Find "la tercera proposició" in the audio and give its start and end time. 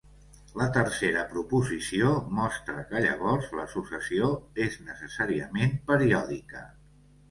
0.61-2.09